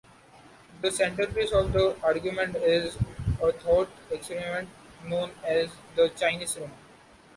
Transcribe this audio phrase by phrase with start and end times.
[0.81, 2.97] The centerpiece of the argument is
[3.39, 4.67] a thought experiment
[5.05, 6.71] known as the Chinese room.